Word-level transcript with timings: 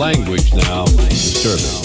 language 0.00 0.54
now 0.54 0.86
disturbing. 0.86 1.79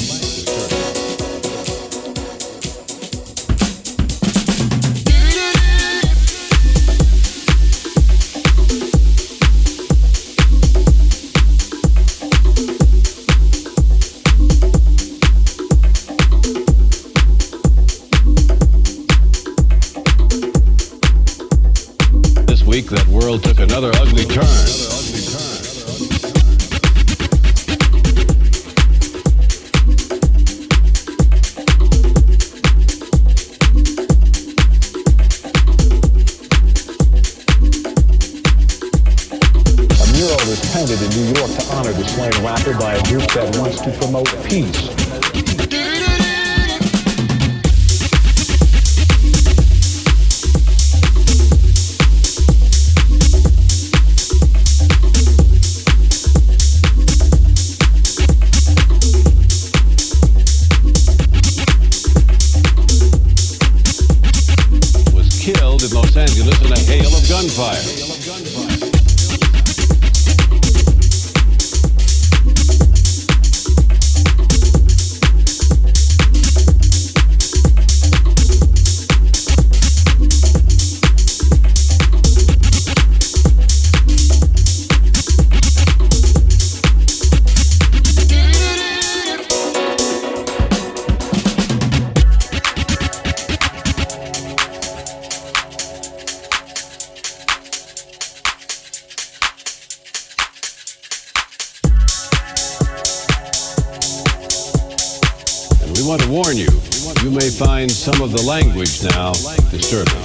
find 107.85 107.91
some 107.91 108.23
of 108.23 108.31
the 108.31 108.41
language 108.41 109.03
now 109.03 109.31
disturbing. 109.69 110.24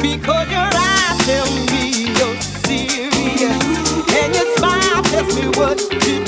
because 0.00 0.50
your 0.50 0.70
eyes 0.72 1.18
tell 1.26 1.50
me 1.72 2.06
you're 2.16 2.40
serious, 2.66 3.64
and 4.20 4.34
your 4.34 4.56
smile 4.56 5.02
tells 5.04 5.34
me 5.36 5.48
what 5.58 5.78
to 5.78 6.24
do. 6.24 6.27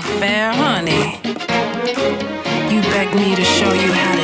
Faire, 0.00 0.52
honey. 0.54 1.18
You 2.72 2.80
begged 2.92 3.14
me 3.14 3.34
to 3.34 3.44
show 3.44 3.72
you 3.72 3.92
how 3.92 4.14
to 4.16 4.21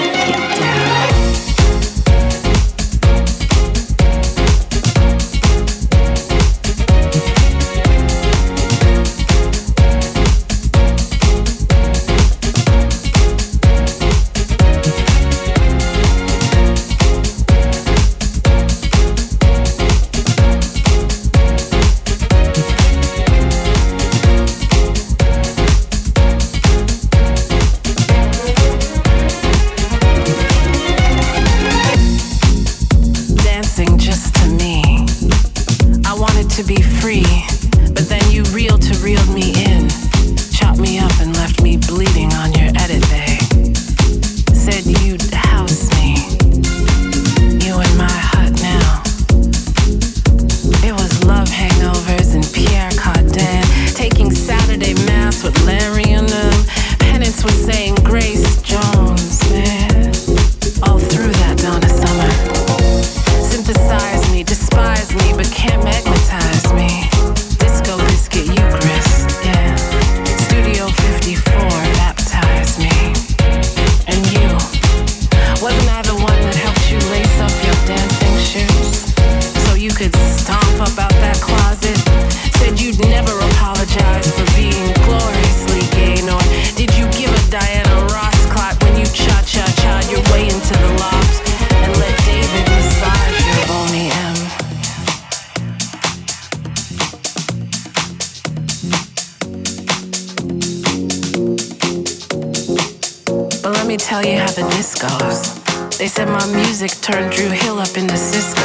tell 104.09 104.25
you 104.25 104.39
how 104.39 104.51
the 104.53 104.67
disc 104.71 105.03
goes. 105.03 105.99
They 105.99 106.09
said 106.09 106.29
my 106.29 106.47
music 106.47 106.93
turned 107.03 107.31
Drew 107.31 107.51
Hill 107.51 107.79
up 107.79 107.95
into 107.95 108.17
Cisco. 108.17 108.65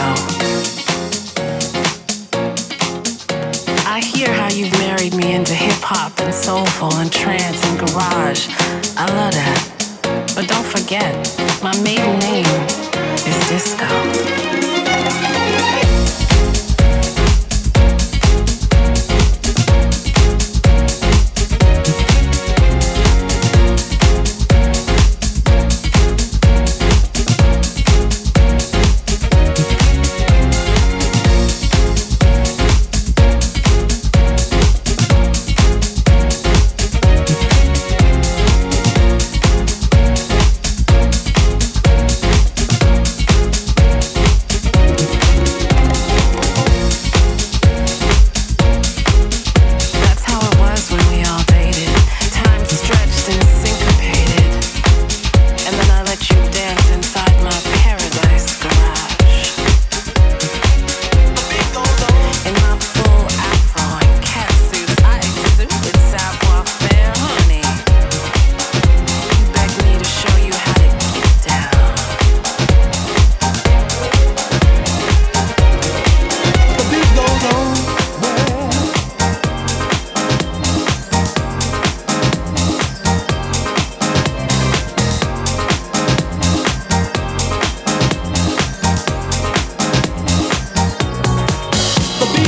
I 3.85 3.99
hear 3.99 4.31
how 4.31 4.47
you've 4.47 4.71
married 4.79 5.13
me 5.13 5.35
into 5.35 5.53
hip 5.53 5.81
hop 5.81 6.17
and 6.21 6.33
soulful 6.33 6.93
and 6.93 7.11
trance 7.11 7.61
and 7.67 7.77
garage. 7.77 8.47
I 8.95 9.05
love 9.19 9.33
that. 9.33 10.31
But 10.33 10.47
don't 10.47 10.65
forget, 10.65 11.11
my 11.61 11.75
maiden 11.83 12.17
name 12.19 12.45
is 13.27 13.37
Disco. 13.49 14.72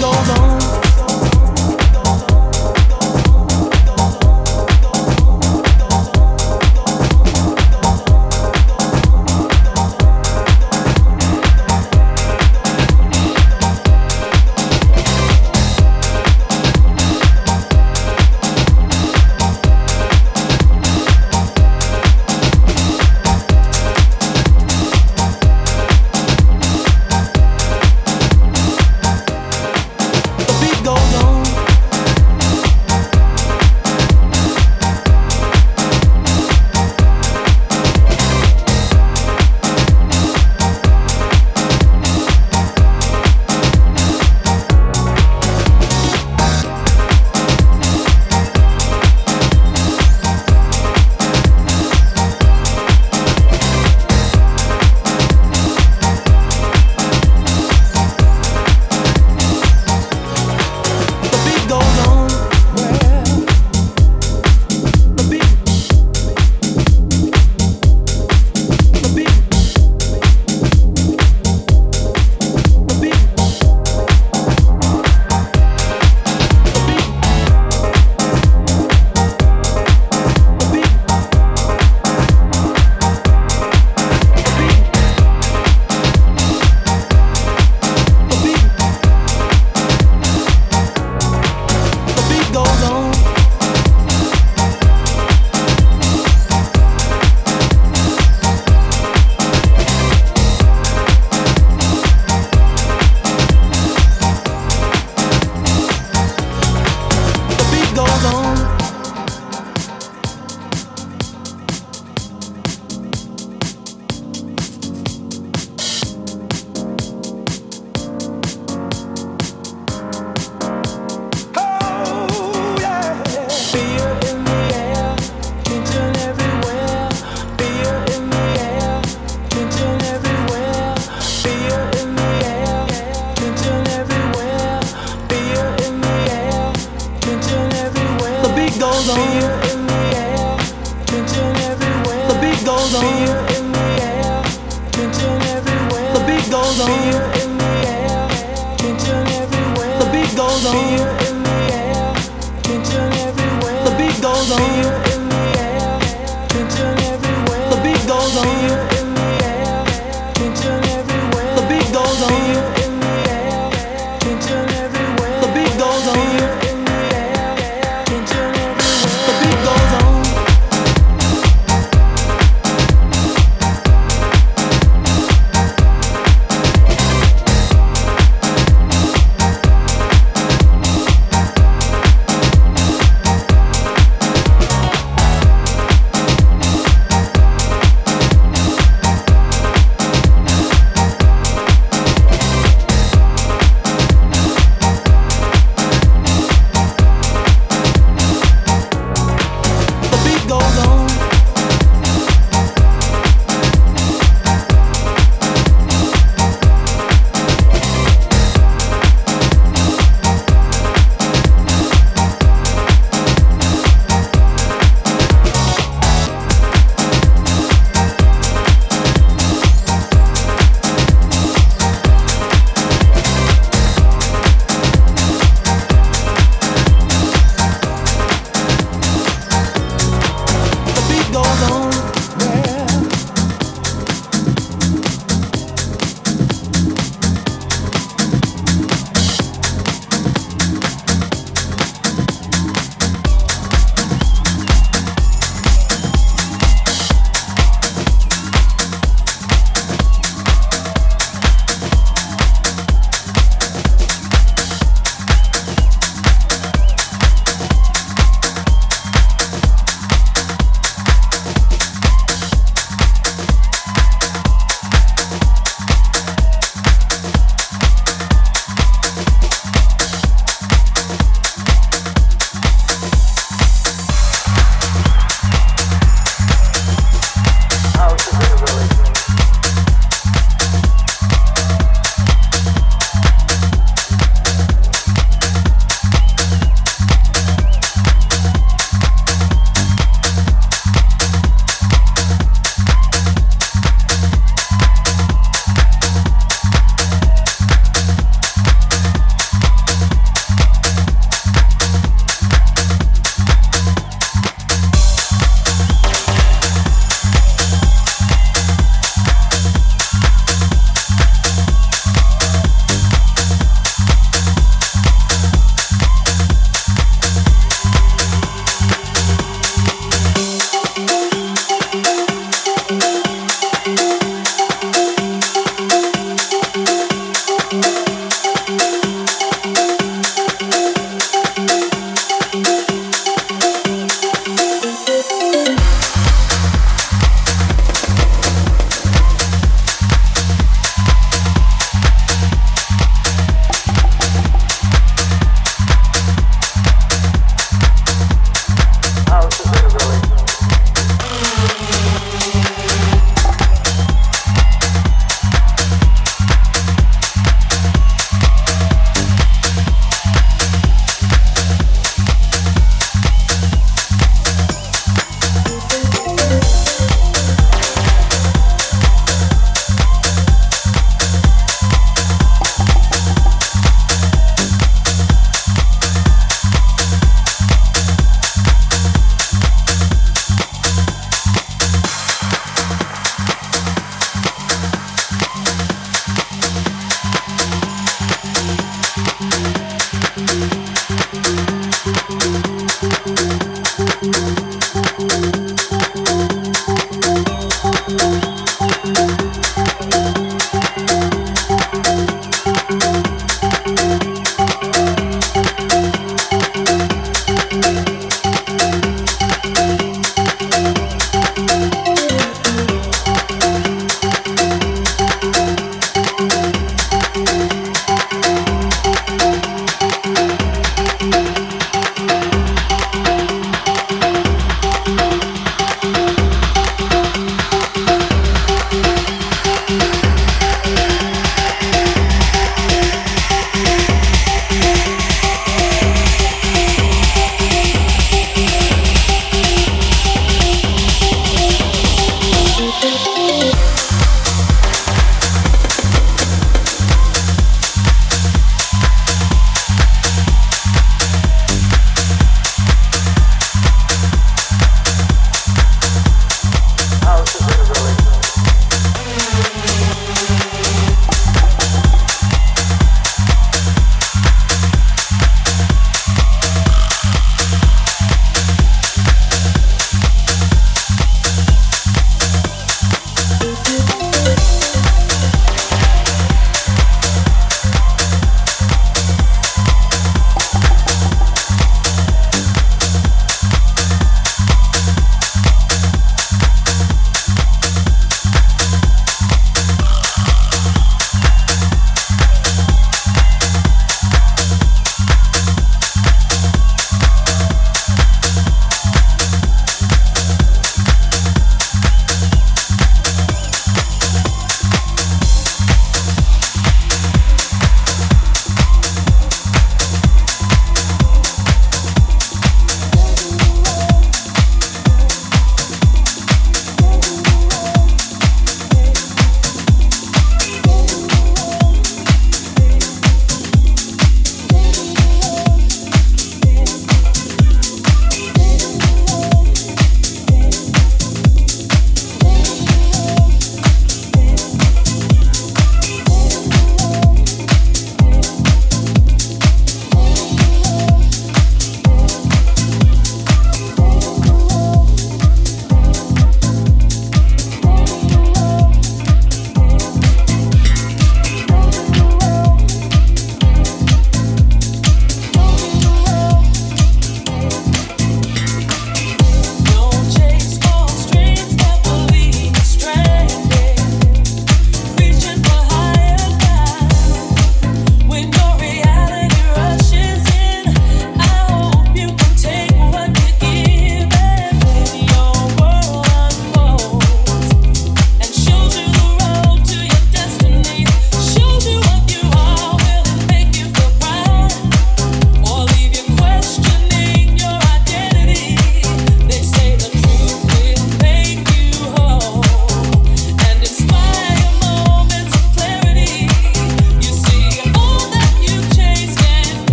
go 0.00 0.35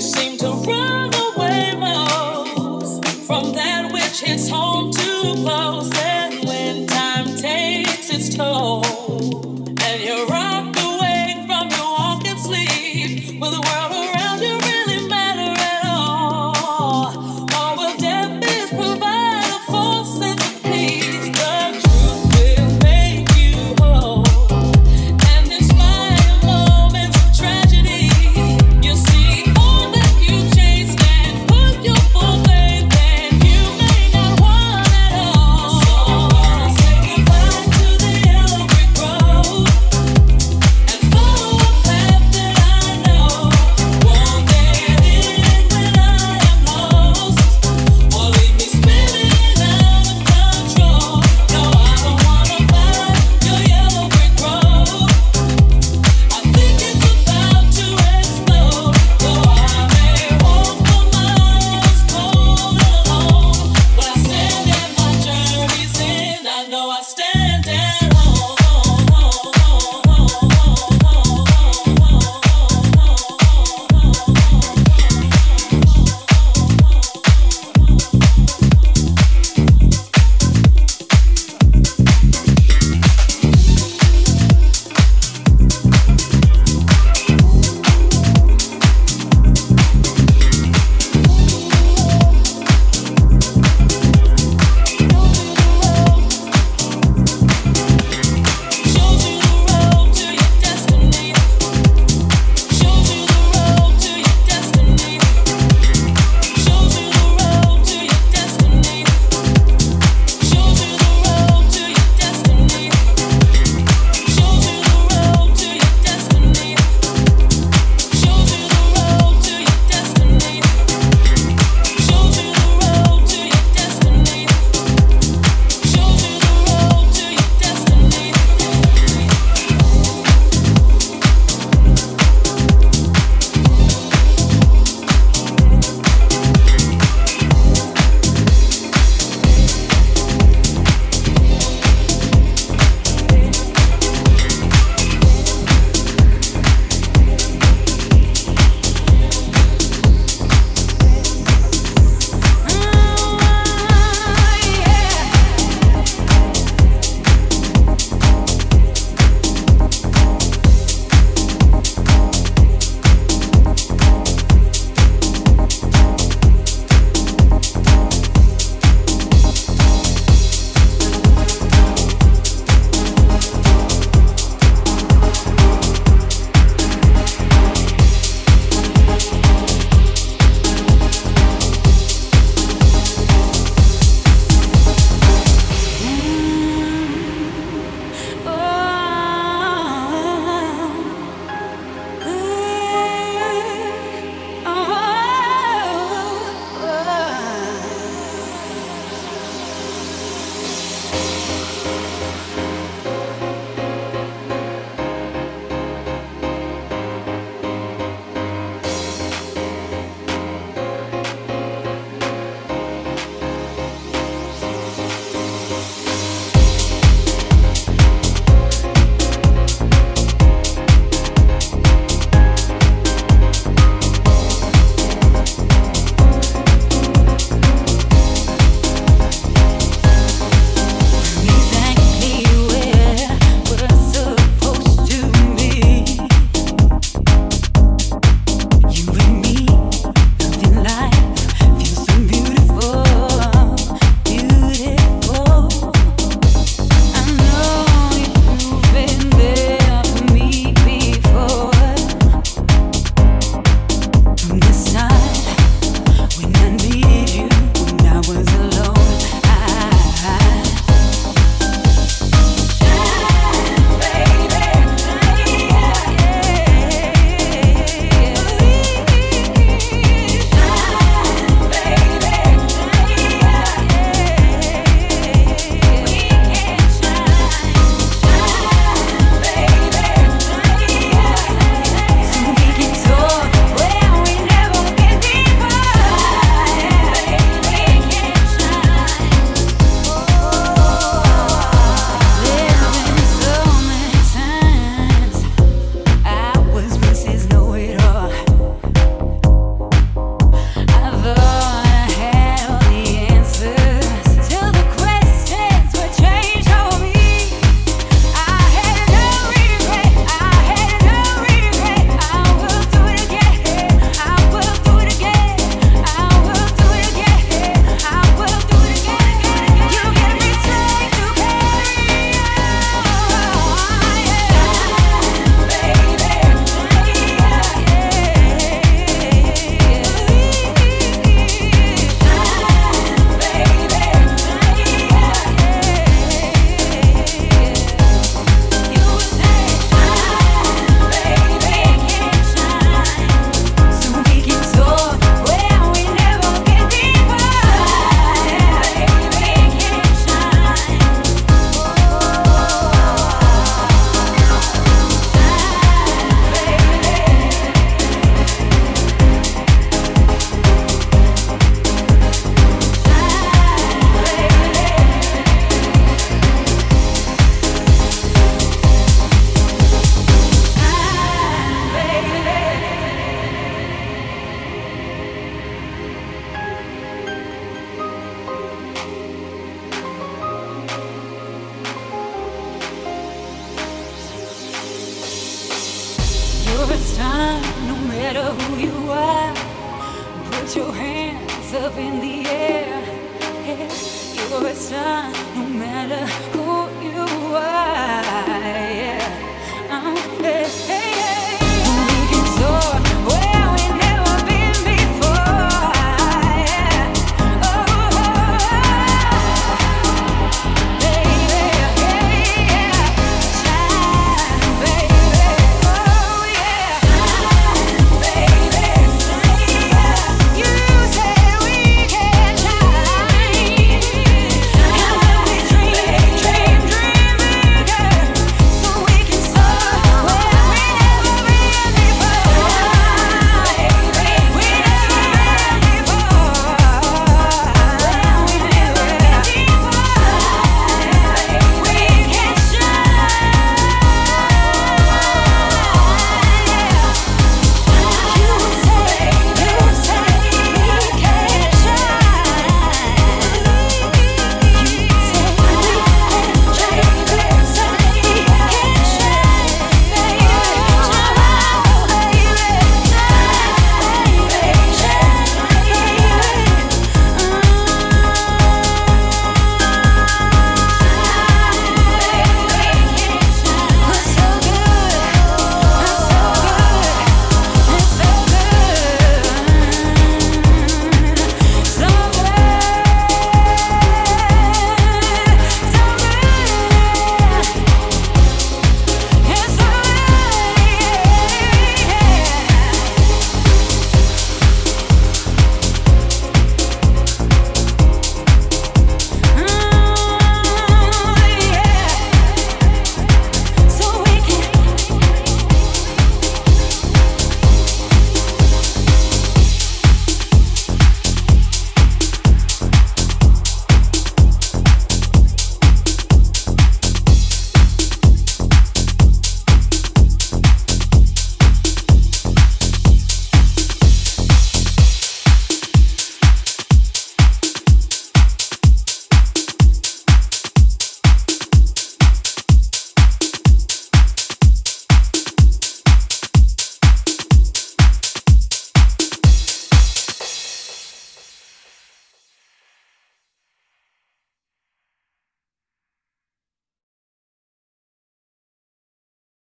Say 0.00 0.36
goodbye 0.36 1.08
to 4.90 5.22
the 5.22 5.34